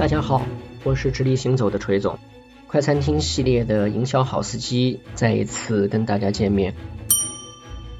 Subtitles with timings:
[0.00, 0.46] 大家好，
[0.82, 2.18] 我是直立行走的锤总，
[2.66, 6.74] 快餐厅系列的营销好司机再一次跟大家见面。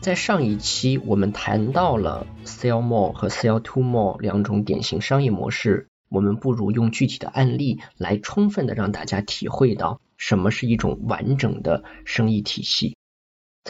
[0.01, 12.96] 在上一期我们谈到了 sell more 和 sell to more 两种典型商业模式，我们不如用具体的案例来充分的让大家体会到什么是一种完整的生意体系。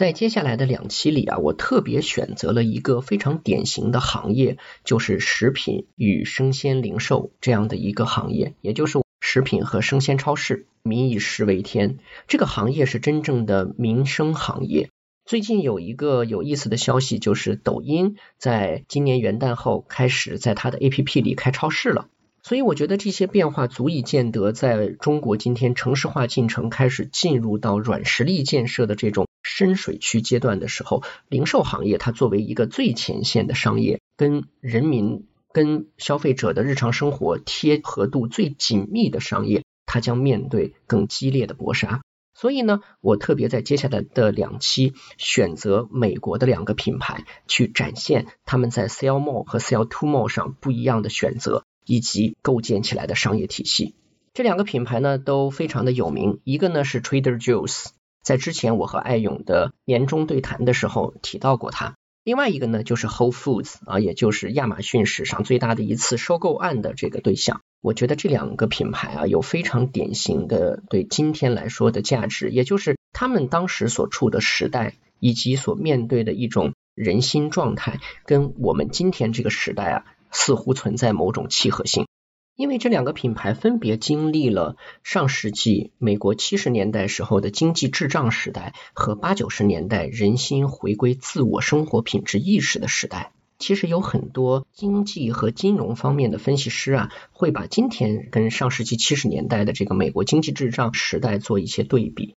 [0.01, 10.65] 在接下来的两期里啊，我特别选择了一个非常典型的行业，就是食品与生鲜零售这样的一个行业，也就是食品和生鲜超市。
[10.81, 14.89] 民以食为天，这个行业是真正的民生行业。
[15.23, 22.07] 最近有一个有意思的消息，就是抖音在今年元旦后开始在它的 APP 里开超市了。
[22.41, 42.01] 所以我觉得这些变化足以见得，在中国今天城市化进程开始进入到软实力建设的这种深水区阶段的时候，零售行业它作为一个最前线的商业，跟人民、跟消费者的日常生活贴合度最紧密的商业，它将面对更激烈的搏杀。
[42.33, 51.63] 所以呢，我特别在接下来的两期选择美国的两个品牌，去展现他们在 sell more 和 sell to more 上不一样的选择。
[51.83, 53.95] 以及构建起来的商业体系，
[54.35, 56.39] 这两个品牌呢都非常的有名。
[56.43, 57.87] 一个呢是 Trader Joe's，
[58.23, 61.95] 在之前我和艾勇的年终对谈的时候提到过它。
[62.23, 67.61] 另外一个呢就是 Whole Foods 啊，也就是亚马逊史上最大的一次收购案的这个对象。
[67.81, 80.05] 我觉得这两个品牌啊有非常典型的对今天来说的价值，也就是他们当时所处的时代以及所面对的一种人心状态，跟我们今天这个时代啊。
[80.33, 82.07] 似乎存在某种契合性，
[82.55, 93.31] 因为这两个品牌分别经历了上世纪美国七十年代时候的经济滞胀时代和八九十年代人心回归自我生活品质意识的时代。
[93.57, 102.35] 其实有很多经济和金融方面的分析师啊，会把今天跟上世纪七十年代的这个美国经济滞胀时代做一些对比，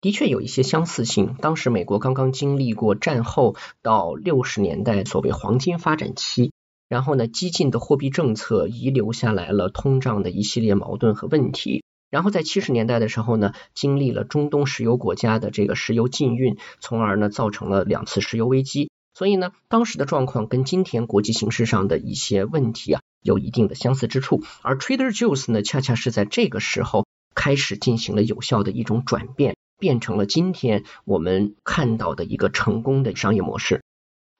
[0.00, 1.36] 的确有一些相似性。
[1.40, 6.50] 当时美国刚刚经历过战后到六十年代所谓黄金发展期。
[6.88, 11.82] 然后呢，激进的货币政策遗留下来了通胀的一系列矛盾和问题。
[12.10, 18.90] 然后在七十年代的时候呢，经历了中东石油国家的这个石油禁运，从而呢造成了两次石油危机。
[19.14, 24.42] 所以呢，当时的状况跟今天国际形势上的一些问题啊有一定的相似之处。
[24.62, 33.82] 而 Trader Joe's 呢，恰恰是在这个时候开始进行了有效的一种转变，变成了今天我们看到的一个成功的商业模式。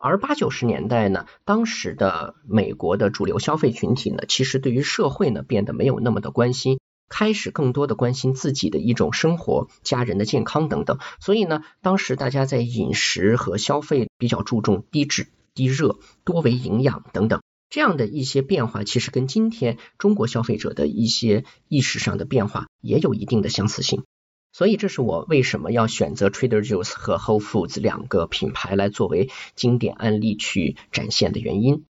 [0.07, 6.79] 而八九十年代呢，当时的美国的主流消费群体呢，其实对于社会呢变得没有那么的关心，
[7.09, 10.99] 开始更多的关心自己的一种生活、家人的健康等等。
[11.21, 24.05] 所以呢，当时大家在饮食和消费比较注重低脂、低热、多维营养等等这样的一些变化，其实跟今天中国消费者的一些意识上的变化也有一定的相似性。
[24.57, 31.87] 所以这是我为什么要选择 Trader Joe's 和 Whole Foods 两个品牌来作为经典案例去展现的原因。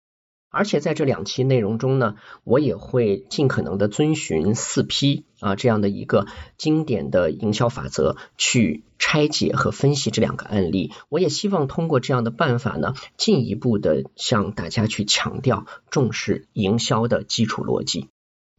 [0.52, 6.26] 而且在这两期内容中呢，我也会尽可能的遵循四 P 啊这样的一个
[6.58, 10.92] 经典的营销法则去拆解和分析这两个案例。
[11.08, 18.10] 我也希望通过这样的办法呢，进一步的向大家去强调重视营销的基础逻辑。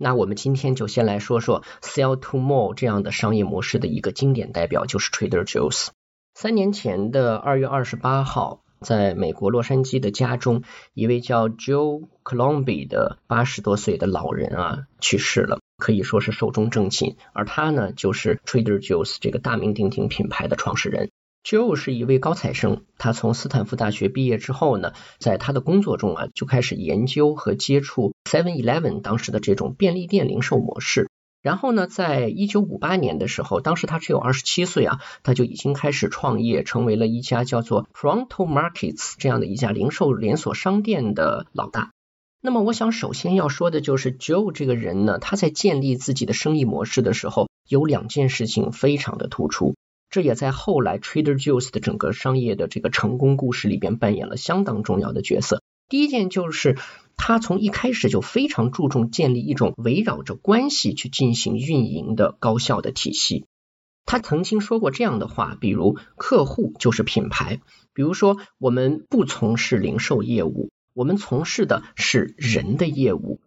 [0.02, 5.88] 那我们今天就先来说说 sell to more 这样的商业模式的一个经典代表，就是 Trader Joe's。
[6.32, 10.62] 三年前的二月二十八号，在美国洛杉矶的家中，
[10.94, 17.18] 一位叫 Joe Colombi 的八十多岁的老人啊去世了，可以说是寿终正寝。
[17.34, 21.10] 而他呢，就是 Trader Joe's 这个大名鼎鼎品牌的创始人。
[21.42, 31.08] Joe 是一位高材生，他从斯坦福大学毕业之后呢，在他的工作中啊，就开始研究和接触 Seven Eleven 当时的这种便利店零售模式。
[31.42, 41.92] 然后呢，在一九五八年的时候，当时他只有二十七岁啊，他就已经开始创业，成为了一家叫做 Pronto Markets 这样的一家零售连锁商店的老大。
[42.42, 49.74] 那么，我想首先要说的就是 Joe 这个人呢，他在建立自己的生意模式的时候，有两件事情非常的突出。
[50.10, 55.62] 这也在后来 Trader Joe's 的整个商业的这个成功故事里边扮演了相当重要的角色。
[55.88, 56.76] 第一件就是
[57.16, 63.46] 他从一开始就非常注重建立一种围绕着关系去进行运营的高效的体系。
[64.04, 67.60] 他曾经说过这样的话，比如客户就是品牌，
[67.92, 73.40] 比如说我们不从事零售业务，我们从事的是人的业务。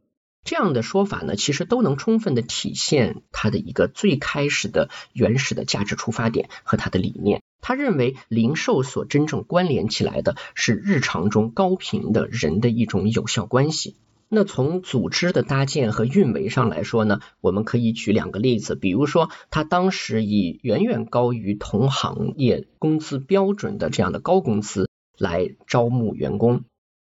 [0.44, 7.42] 这样的说法呢，其实都能充分的体现他的一个最开始的原始的价值出发点和他的理念。
[7.62, 13.95] 他认为零售所真正关联起来的是日常中高频的人的一种有效关系。
[14.28, 26.63] 那从组织的搭建和运维上来说呢，我们可以举两个例子，比如说他当时以远远高于同行业工资标准的这样的高工资来招募员工，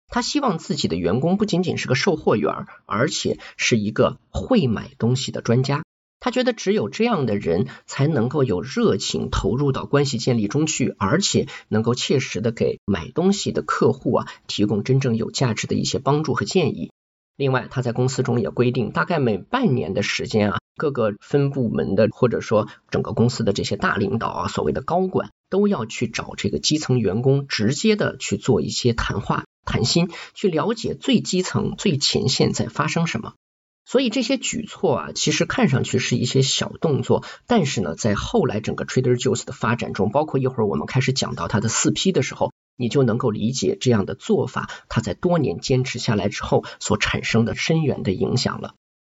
[0.09, 5.83] 他希望自己的员工不仅仅是个售货员，而且是一个会买东西的专家。
[6.19, 16.91] 他觉得只有这样的人才能够有热情投入到关系建立中去，而且能够切实的给买东西的客户啊提供真正有价值的一些帮助和建议。
[17.37, 33.35] 另外，他在公司中也规定，大概每半年的时间啊，各个分部门的或者说整个公司的这些大领导啊，所谓的高管，都要去找这个基层员工，直接的去做一些谈话、谈心，去了解最基层、最前线在发生什么。
[33.85, 42.51] 所以这些举措啊，其实看上去是一些小动作，但是呢，在后来整个 Trader Joe's 的发展中，包括一会儿我们开始讲到它的四批的时候。
[42.81, 48.73] 你就能够理解这样的做法，它在多年坚持下来之后所产生的深远的影响了。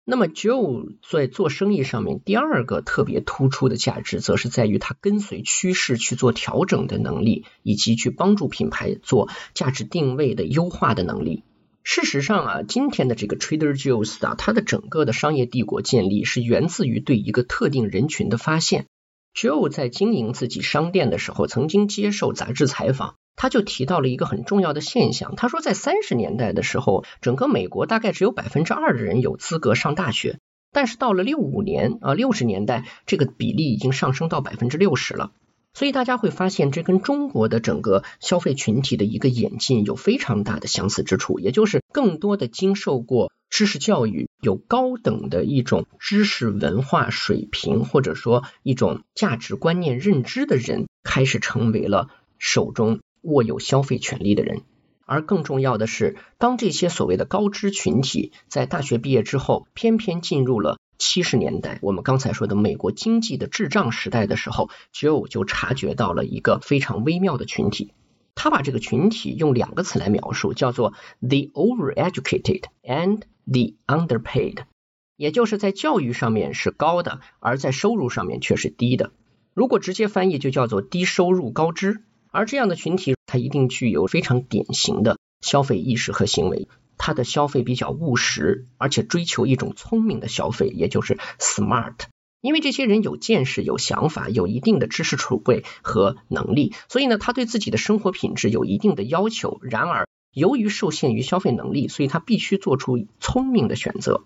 [0.06, 11.44] 那么，Joe 在做生意上面第二个特别突出的价值，则是在于他跟随趋势去做调整的能力，以及去帮助品牌做价值定位的优化的能力。
[11.84, 18.88] 事实上啊，今天的这个 Trader Joe's 啊，它的整个的商业帝国建立是源自于对一个特定人群的发现。
[19.36, 23.16] Joe 在经营自己商店的时候，曾经接受杂志采访。
[23.40, 30.40] 他就提到了一个很重要的现象，他说在三十年代的时候，整个美国大概只有百分之二的人有资格上大学，
[30.74, 35.32] 但是到了六五年啊六十年代，这个比例已经上升到百分之六十了。
[35.74, 53.00] 所以大家会发现，这跟中国的整个消费群体的一个演进有非常大的相似之处，也就是更多的经受过知识教育、有高等的一种知识文化水平，或者说一种价值观念认知的人，开始成为了手中。
[53.21, 54.62] 握有消费权利的人，
[55.06, 67.94] 而更重要的是，当这些所谓的高知群体在大学毕业之后，偏偏进入了七十年代，我们刚才说的美国经济的滞胀时代的时候，Joe 就察觉到了一个非常微妙的群体。
[68.36, 74.60] 他把这个群体用两个词来描述，叫做 the overeducated and the underpaid，
[75.18, 79.12] 也就是在教育上面是高的，而在收入上面却是低的。
[79.54, 82.01] 如果直接翻译，就叫做低收入高知。
[82.31, 86.68] 而这样的群体，他一定具有非常典型的消费意识和行为。
[86.98, 91.96] 他的消费比较务实，而且追求一种聪明的消费，也就是 smart。
[92.42, 99.60] 因为这些人有见识、有想法、有一定的知识储备和能力，所以呢，他对自己的生活品质有一定的要求。
[99.62, 104.24] 然而，由于受限于消费能力，所以他必须做出聪明的选择，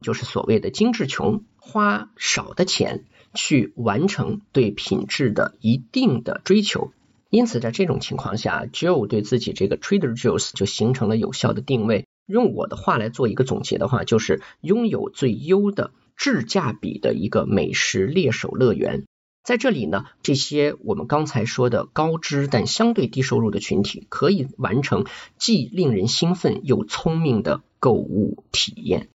[0.00, 3.04] 就是所谓的精致穷，花少的钱
[3.34, 6.92] 去完成对品质的一定的追求。
[7.28, 12.06] 因此，在这种情况下，Joe 对自己这个 Trader Joe's 就形成了有效的定位。
[12.26, 19.04] 用我的话来做一个总结的话，就是拥有最优的质价比的一个美食猎手乐园。
[19.44, 25.04] 在这里呢，这些我们刚才说的高知但相对低收入的群体，可以完成
[25.38, 29.08] 既令人兴奋又聪明的购物体验。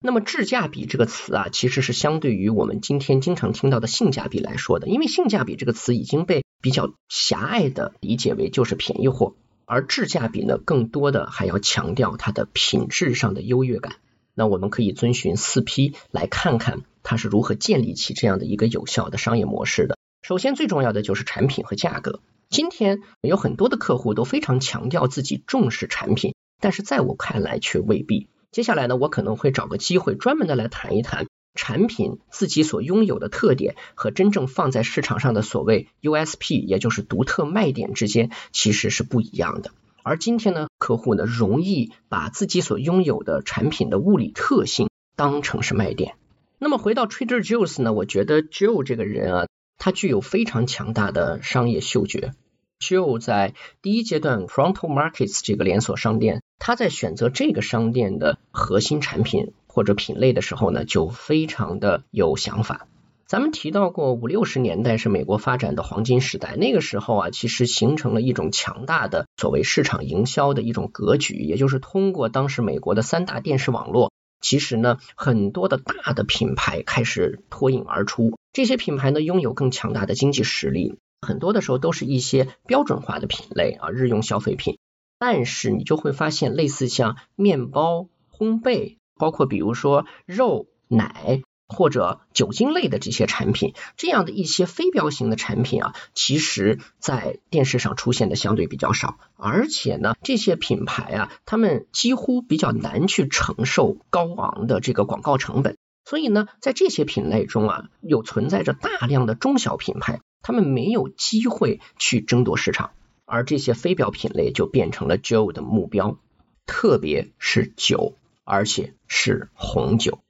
[0.00, 13.96] 那么质价比这个词啊，其实是相对于我们今天经常听到的性价比来说的，因为性价比这个词已经被比较狭隘的理解为就是便宜货，而质价比呢，更多的还要强调它的品质上的优越感。
[14.34, 19.96] 那我们可以遵循四 P 来看看它是如何建立起这样的一个有效的商业模式的。
[20.22, 22.20] 首先最重要的就是产品和价格。
[22.50, 28.28] 今天有很多的客户都非常强调自己重视产品，但是在我看来却未必。
[28.52, 31.26] 接下来呢，我可能会找个机会专门的来谈一谈
[31.56, 39.72] 产品自己所拥有的特点和真正放在市场上的所谓 USP，也就是独特卖点之间其实是不一样的。
[40.04, 46.14] 而今天呢，客户呢容易把自己所拥有的产品的物理特性当成是卖点。
[46.58, 49.46] 那么回到 Trader Joe's 呢，我觉得 Joe 这个人啊，
[49.78, 52.34] 他具有非常强大的商业嗅觉。
[52.78, 56.42] Joe 在第一阶段 Frontal Markets 这个连锁商店。
[56.58, 62.88] 他在选择这个商店的核心产品或者品类的时候呢，就非常的有想法。
[63.26, 78.38] 咱们提到过五六十年代是美国发展的黄金时代，那个时候啊，其实形成了一种强大的所谓市场营销的一种格局，也就是通过当时美国的三大电视网络，其实呢，很多的大的品牌开始脱颖而出。
[78.54, 84.78] 这些品牌呢，拥有更强大的经济实力，很多的时候都是一些标准化的品类啊，日用消费品。
[85.18, 112.92] 但是你就会发现，类似像面包、烘焙，包括比如说肉、奶或者酒精类的这些产品，这样的一些非标型的产品啊，其实在电视上出现的相对比较少，而且呢，这些品牌啊，他们几乎比较难去承受高昂的这个广告成本，所以呢，在这些品类中啊，有存在着大量的中小品牌，他们没有机会去争夺市场，
[113.24, 116.16] 而这些非标品类就变成了 Joe 的目标，
[116.64, 118.14] 特别是酒，
[118.46, 120.20] 而且是红酒。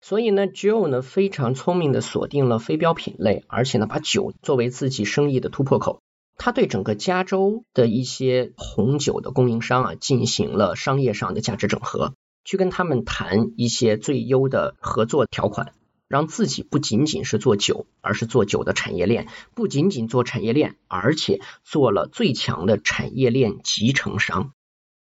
[0.00, 6.00] 所以呢，Joe 呢非常聪明的锁定了非标品类，而且呢把酒作为自己生意的突破口。
[6.36, 12.14] 他对整个加州的一些红酒的供应商啊进行了商业上的价值整合，
[12.44, 15.72] 去跟他们谈一些最优的合作条款，
[16.08, 24.52] 让自己不仅仅是做酒，而是做酒的产业链，不仅仅做产业链，而且做了最强的产业链集成商。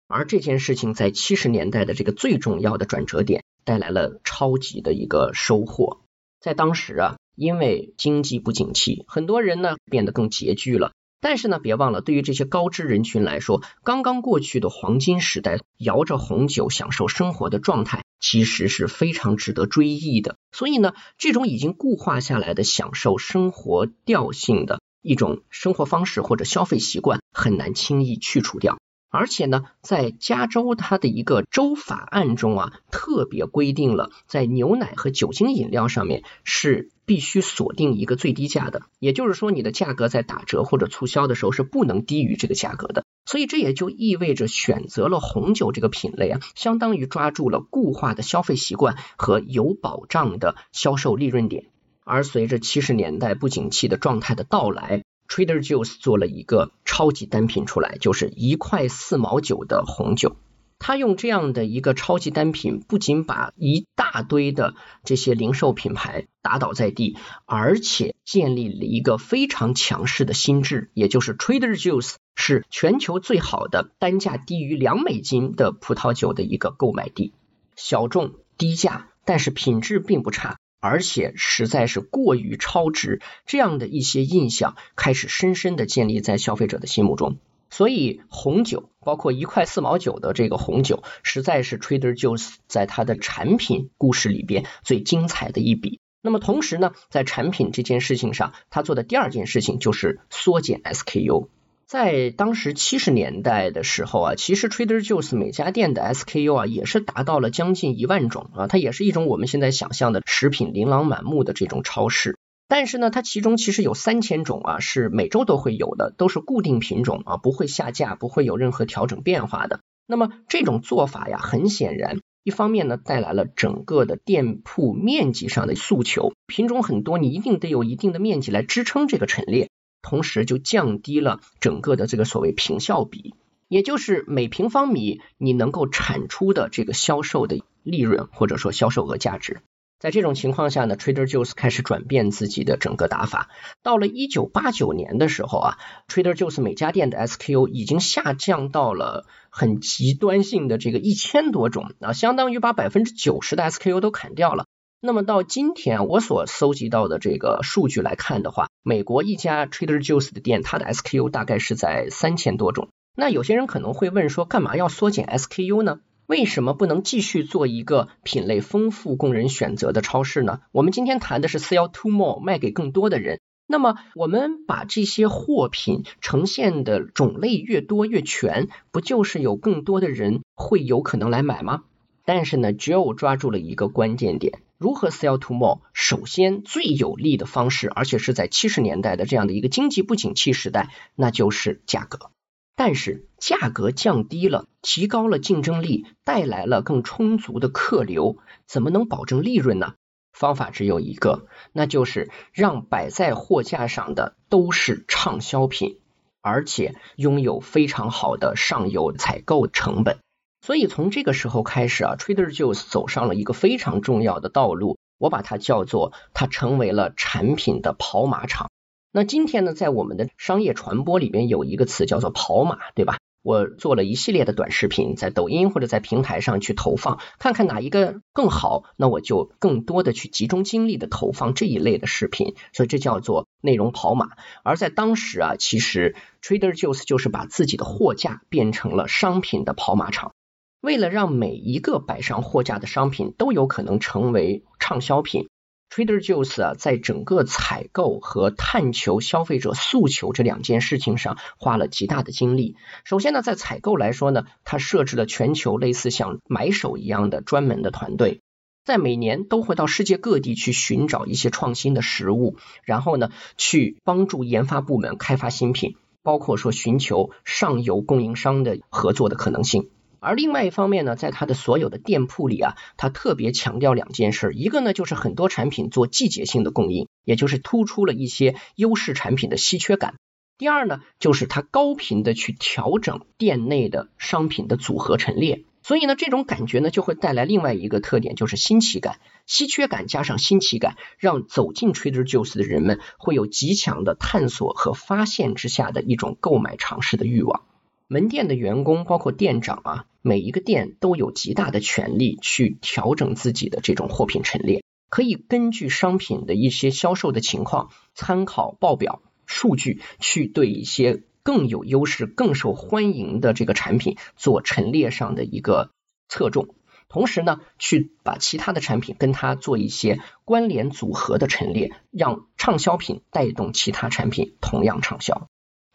[0.07, 3.43] 而这件事情在七十年代的这个最重要的转折点。
[3.63, 5.99] 带来了超级的一个收获，
[6.39, 10.93] 在当时啊，因为经济不景气，很多人呢变得更拮据了。
[11.19, 20.37] 但是呢，别忘了，对于这些高知人群来说，刚刚过去的黄金时代，摇着红酒享受生活的状态，其实是非常值得追忆的。
[20.53, 28.77] 所以呢，这种已经固化下来的享受生活调性的一种生活方式或者消费习惯，很难轻易去除掉。
[29.09, 43.05] 而且呢，在加州它的一个州法案中啊，特别规定了在牛奶和酒精饮料上面是必须锁定一个最低价的，也就是说你的价格在打折或者促销的时候是不能低于这个价格的。
[43.25, 51.65] 所以这也就意味着选择了红酒这个品类啊，相当于抓住了固化的消费习惯和有保障的销售利润点。
[52.03, 60.37] 而随着七十年代不景气的状态的到来，Trader Joe's 做了一个超级单品出来，就是一块四毛九的红酒。
[60.79, 77.33] 他用这样的一个超级单品，不仅把一大堆的这些零售品牌打倒在地，而且建立了一个非常强势的心智，也就是 Trader Joe's 是全球最好的单价低于两美金的葡萄酒的一个购买地。
[77.75, 80.59] 小众低价，但是品质并不差。
[80.79, 87.37] 而且实在是过于超值，这样的一些印象开始深深的建立在消费者的心目中。
[87.69, 95.99] 所以红酒，包括一块四毛九的这个红酒，实在是 Trader Joe's 在它的产品故事里边最精彩的一笔。
[96.21, 101.49] 那么同时呢，在产品这件事情上，他做的第二件事情就是缩减 SKU。
[101.87, 112.37] 在当时七十年代的时候啊，其实 Trader Joe's 每家店的 SKU 啊也是达到了将近一万种啊，它也是一种我们现在想象的食品琳琅满目的这种超市。
[112.67, 119.79] 但是呢，它其中其实有三千种啊是每周都会有的，都是固定品种啊，不会下架，不会有任何调整变化的。
[120.05, 129.69] 那么这种做法呀，很显然，一方面呢带来了整个的店铺面积上的诉求，品种很多，你一定得有一定的面积来支撑这个陈列。
[130.09, 133.35] 同时就降低了整个的这个所谓平效比，
[133.67, 139.59] 也就是每平方米你能够产出的这个销售的利润或者说销售额价值。
[139.99, 143.49] 在这种情况下呢，Trader Joe's 开始转变自己的整个打法。
[143.83, 154.67] 到了一九八九年的时候啊，Trader Joe's 每家店的 SKU 已经下降到了很极端性的这个一千多种啊，相当于把百分之九十的 SKU 都砍掉了。
[155.07, 162.89] 那么到今天我所搜集到的这个数据来看的话，美国一家 Trader Joe's 的店，它的 SKU 大概是在三千多种。
[163.15, 166.01] 那有些人可能会问说，干嘛要缩减 SKU 呢？
[166.25, 170.59] 为什么不能继续做一个品类丰富、供人选择的超市呢？
[170.73, 173.39] 我们今天谈的是 sell to more，卖给更多的人。
[173.65, 181.83] 那么我们把这些货品呈现的种类越多越全，不就是有更多的人会有可能来买吗？
[182.27, 184.61] 但是呢，Joe 抓住了一个关键点。
[184.77, 185.79] 如何 sell to more？
[185.93, 192.31] 首先最有利的方式，而且是在七十年代的这样的一个经济不景气时代，那就是价格。
[192.75, 198.35] 但是价格降低了，提高了竞争力，带来了更充足的客流，
[198.67, 199.93] 怎么能保证利润呢？
[200.33, 205.99] 方法只有一个，那就是让摆在货架上的都是畅销品，
[206.41, 210.19] 而且拥有非常好的上游采购成本。
[210.61, 218.69] 所以从这个时候开始啊，Trader Joe's 走上了一个非常重要的道路，我把它叫做它成为了产品的跑马场。
[219.11, 223.17] 那今天呢，在我们的商业传播里边有一个词叫做跑马，对吧？
[223.43, 234.31] 我做了一系列的短视频，在抖音或者在平台上去投放，看看哪一个更好，那我就更多的去集中精力的投放这一类的视频，所以这叫做内容跑马。
[234.63, 240.33] 而在当时啊，其实 Trader Joe's 就是把自己的货架变成了商品的跑马场。
[240.81, 245.47] 为了让每一个摆上货架的商品都有可能成为畅销品
[245.89, 252.75] ，Trader Joe's 啊，在整个采购和探求消费者诉求这两件事情上花了极大的精力。
[253.05, 258.41] 首先呢，在采购来说呢，它设置了全球类似像买手一样的专门的团队，
[258.85, 269.89] 在每年都会到世界各地去寻找一些创新的食物，然后呢，去帮助研发部门开发新品，包括说寻求上游供应商的合作的可能性。
[270.19, 280.13] 而另外一方面呢，在它的所有的店铺里啊，它特别强调两件事，一个呢就是很多产品做季节性的供应，也就是突出了一些优势产品的稀缺感；
[280.57, 297.61] 第二呢，就是它高频的去调整店内的商品的组合陈列，所以呢，这种感觉呢就会带来另外一个特点，就是新奇感、稀缺感加上新奇感，让走进 Trader Joe's 的人们会有极强的探索和发现之下的一种购买尝试的欲望。
[298.09, 315.91] 门店的员工，包括店长啊，每一个店都有极大的权利去调整自己的这种货品陈列，可以根据商品的一些销售的情况，参考报表数据，去对一些更有优势、更受欢迎的这个产品做陈列上的一个
[316.29, 316.75] 侧重，
[317.09, 325.46] 同时呢，去把其他的产品跟它做一些关联组合的陈列，让畅销品带动其他产品同样畅销。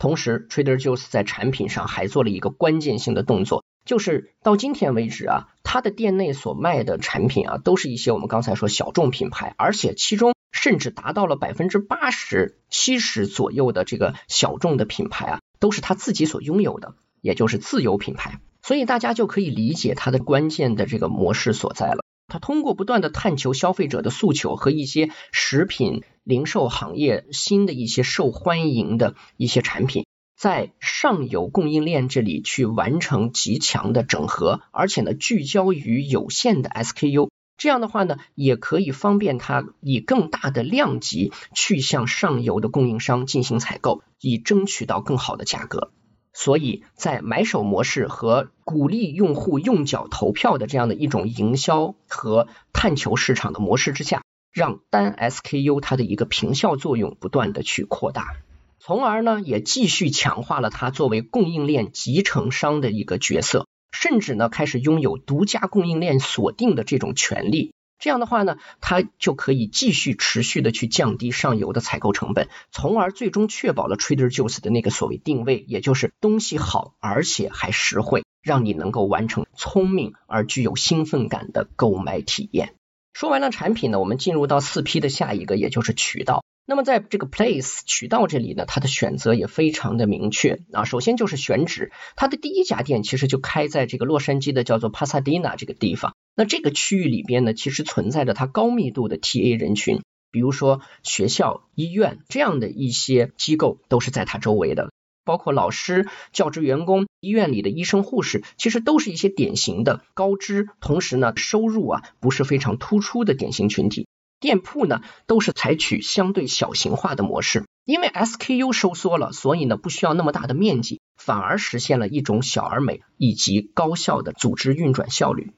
[0.02, 18.40] 同时，Trader Joe's 在产品上还做了一个关键性的动作，就是到今天为止啊，它的店内所卖的产品啊，都是一些我们刚才说小众品牌，而且其中甚至达到了百分之八十、七十左右的这个小众的品牌啊，都是他自己所拥有的，也就是自有品牌。
[18.60, 22.02] 所以大家就可以理解它的关键的这个模式所在了。
[22.32, 45.92] 它通过不断的探求消费者的诉求和一些食品零售行业新的一些受欢迎的一些产品，在上游供应链这里去完成极强的整合，而且呢聚焦于有限的 SKU，这样的话呢也可以方便它以更大的量级去向上游的供应商进行采购，以争取到更好的价格。
[46.32, 58.36] 所以在买手模式和鼓励用户用脚投票的这样的一种营销和探求市场的模式之下，让单 SKU 它的一个平效作用不断的去扩大，
[58.78, 67.72] 从而呢也继续强化了它作为供应链集成商的一个角色，甚至呢开始拥有独家供应链锁定的这种权利。
[68.02, 82.74] 这样的话呢，它就可以继续持续的去降低上游的采购成本，从而最终确保了 Trader Joe's 的那个所谓定位，也就是东西好而且还实惠，让你能够完成聪明而具有兴奋感的购买体验。
[83.12, 86.42] 说完了产品呢，我们进入到四 P 的下一个，也就是渠道。
[86.66, 90.82] 那么在这个 Place 渠道这里呢，它的选择也非常的明确啊。
[90.82, 96.14] 首先就是选址，它的第一家店其实就开在这个洛杉矶的叫做 Pasadena 这个地方。
[96.34, 104.90] 那这个区域里边呢，其实存在着它高密度的 TA 人群，比如说学校、医院这样的一些机构都是在它周围的，
[105.24, 114.06] 包括老师、教职员工、医院里的医生、护士，其实都是一些典型的高知，同时呢收入啊不是非常突出的典型群体。
[114.40, 125.52] 店铺呢都是采取相对小型化的模式，因为 SKU 收缩了，所以呢不需要那么大的面积，反而实现了一种小而美以及高效的组织运转效率。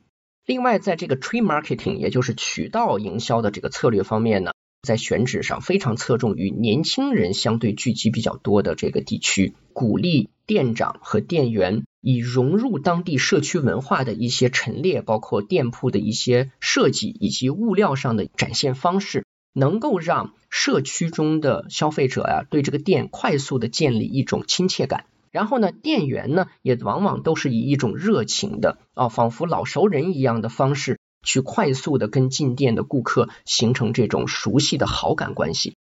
[0.47, 4.53] 另外，在这个 tree marketing，也就是渠道营销的这个策略方面呢，
[4.83, 11.85] 在选址上非常侧重于年轻人相对聚集比较多的这个地区，鼓励店长和店员。
[12.07, 25.07] 以融入当地社区文化的一些陈列，包括店铺的一些设计以及物料上的展现方式，能够让社区中的消费者呀对这个店快速的建立一种亲切感。
[25.35, 35.75] 然后呢，店员呢也往往都是以一种热情的啊，仿佛老熟人一样的方式，去快速的跟进店的顾客形成这种熟悉的好感关系。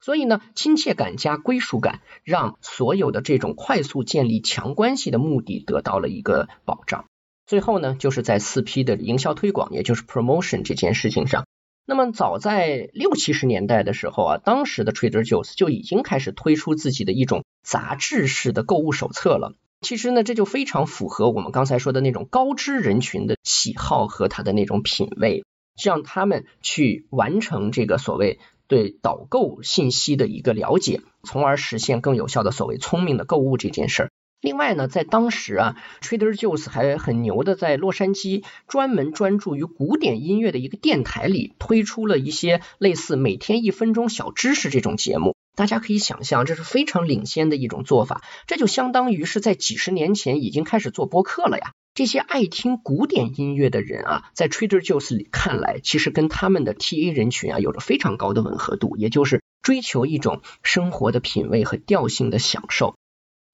[0.00, 7.04] 所以呢，亲切感加归属感，让所有的这种快速建立强关系的目的得到了一个保障。
[7.46, 11.46] 最后呢，就是在四 P 的营销推广，也就是 promotion 这件事情上。
[11.86, 19.54] 那么早在六七十年代的时候啊，当时的 Trader Joe's 就已经开始推出自己的一种杂志式的购物手册了。
[19.80, 25.44] 其实呢，这就非常符合我们刚才说的那种高知人群的喜好和他的那种品味，
[25.80, 28.40] 让他们去完成这个所谓。
[28.68, 34.10] 对导购信息的一个了解，从而实现更有效的所谓聪明的购物这件事儿。
[34.46, 45.34] 另外呢，在当时啊，Trader Joe's 还很牛的，在洛杉矶专门专注于古典音乐的一个电台里，推出了一些类似每天一分钟小知识这种节目。
[45.56, 48.22] 大家可以想象，这是非常领先的一种做法。
[48.46, 51.72] 这就相当于是在几十年前已经开始做播客了呀。
[51.92, 62.94] 这些爱听古典音乐的人啊，在 Trader Joe's 里看来，其实跟他们的 TA 人群啊有着非常高的吻合度，也就是追求一种生活的品味和调性的享受。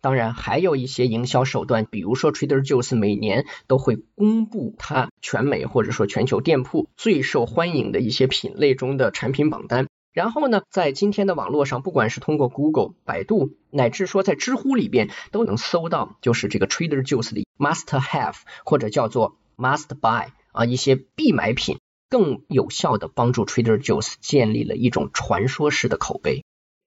[0.03, 9.87] 当然，还有一些营销手段，比如说 Trader Joe's 每年都会公布它全美或者说全球店铺最受欢迎的一些品类中的产品榜单。
[10.13, 21.79] 然后呢，在今天的网络上，不管是通过 Google、百度，乃至说在知乎里边，都能搜到，就是这个 Trader Joe's 的 Must Have 或者叫做 Must Buy 啊一些必买品，
[22.11, 26.43] 更有效的帮助 Trader Joe's 建立了一种传说式的口碑。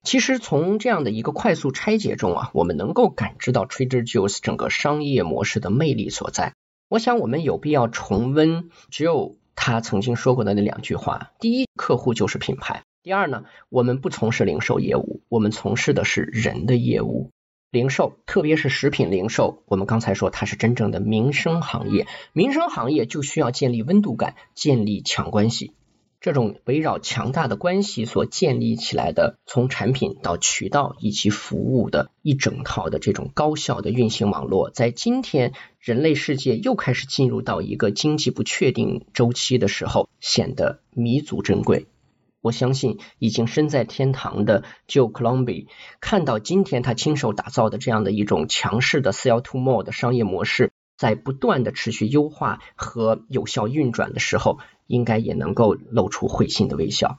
[0.06, 6.54] 其实从这样的一个快速拆解中啊，我们能够感知到 Trader Joe's 整个商业模式的魅力所在。
[6.88, 12.84] 我想我们有必要重温 Joe 他曾经说过的那两句话：第一，客户就是品牌。
[13.02, 17.32] 第二呢，我们不从事零售业务，我们从事的是人的业务。
[17.72, 25.72] 零售，特别是食品零售，我们刚才说它是真正的民生行业，民生行业就需要建立温度感，建立强关系。
[26.26, 41.86] 这种围绕强大的关系所建立起来的，从产品到渠道以及服务的一整套的这种高效的运行网络，在今天人类世界又开始进入到一个经济不确定周期的时候，显得弥足珍贵。
[42.40, 45.66] 我相信已经身在天堂的 Joe Colombi
[46.00, 57.18] 看到今天他亲手打造的这样的一种强势的 Sell to More 的商业模式，在不断的持续优化和有效运转的时候，应该也能够露出会心的微笑。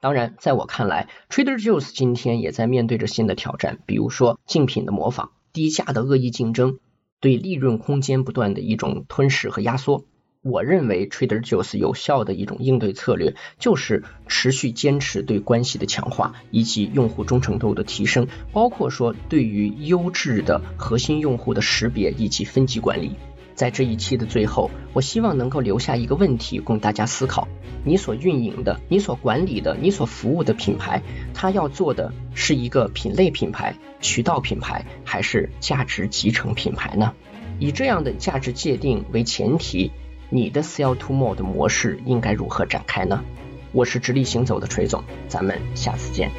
[0.00, 6.78] 当然，在我看来，Trader Joe's 今天也在面对着新的挑战，比如说竞品的模仿、低价的恶意竞争、
[7.20, 10.06] 对利润空间不断的一种吞噬和压缩。
[10.42, 23.16] 我认为 Trader Joe's 有效的一种应对策略，就是持续坚持对关系的强化，以及用户忠诚度的提升，包括说对于优质的核心用户的识别以及分级管理。
[23.54, 27.46] 在这一期的最后，我希望能够留下一个问题供大家思考：
[27.84, 31.02] 你所运营的、你所管理的、你所服务的品牌，
[31.34, 37.12] 它要做的是一个品类品牌、渠道品牌，还是价值集成品牌呢？
[37.58, 39.92] 以这样的价值界定为前提。
[40.32, 43.24] 你的 sell to more 的模式应该如何展开呢？
[43.72, 46.30] 我是直立行走的锤总，咱们下次见。